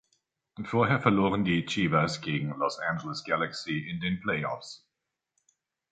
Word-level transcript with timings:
Vorher 0.63 0.99
verloren 0.99 1.45
die 1.45 1.63
Chivas 1.63 2.21
gegen 2.21 2.57
Los 2.57 2.79
Angeles 2.79 3.23
Galaxy 3.23 3.87
in 3.87 3.99
den 3.99 4.19
Play-offs. 4.19 4.83